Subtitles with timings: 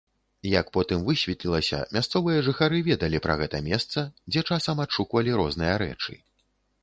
[0.51, 6.13] Як потым высветлілася, мясцовыя жыхары ведалі пра гэта месца, дзе часам адшуквалі розныя рэчы.